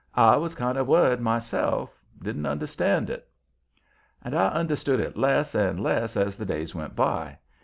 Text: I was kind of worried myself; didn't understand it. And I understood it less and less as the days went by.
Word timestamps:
I 0.17 0.35
was 0.35 0.55
kind 0.55 0.79
of 0.79 0.87
worried 0.87 1.19
myself; 1.19 2.01
didn't 2.23 2.47
understand 2.47 3.11
it. 3.11 3.29
And 4.23 4.33
I 4.33 4.47
understood 4.47 4.99
it 4.99 5.15
less 5.15 5.53
and 5.53 5.79
less 5.79 6.17
as 6.17 6.37
the 6.37 6.45
days 6.45 6.73
went 6.73 6.95
by. 6.95 7.37